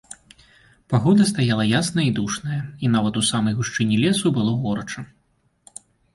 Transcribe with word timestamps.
Пагода 0.93 1.23
стаяла 1.31 1.65
ясная 1.79 2.05
і 2.07 2.13
душная, 2.21 2.57
і 2.87 2.91
нават 2.95 3.13
у 3.23 3.23
самай 3.31 3.53
гушчыні 3.61 4.01
лесу 4.07 4.27
было 4.41 4.51
горача. 4.67 4.99